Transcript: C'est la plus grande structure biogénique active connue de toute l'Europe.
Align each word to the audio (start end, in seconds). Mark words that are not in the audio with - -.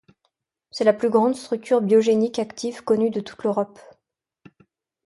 C'est 0.71 0.83
la 0.83 0.93
plus 0.93 1.11
grande 1.11 1.35
structure 1.35 1.79
biogénique 1.79 2.39
active 2.39 2.83
connue 2.83 3.11
de 3.11 3.19
toute 3.19 3.43
l'Europe. 3.43 3.79